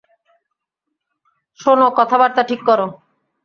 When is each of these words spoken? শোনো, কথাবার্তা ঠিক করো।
শোনো, 1.59 1.87
কথাবার্তা 1.97 2.41
ঠিক 2.43 2.61
করো। 2.65 2.87